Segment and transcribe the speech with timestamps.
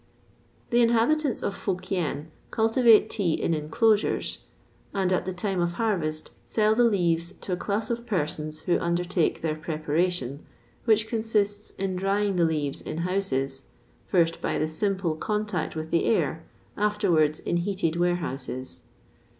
[0.71, 4.39] The inhabitants of Fo Kien cultivate tea in inclosures;
[4.95, 8.79] and at the time of harvest sell the leaves to a class of persons who
[8.79, 10.43] undertake their preparation,
[10.85, 13.65] which consists in drying the leaves in houses,
[14.07, 16.45] first by the simple contact with the air,
[16.75, 18.81] afterwards in heated warehouses.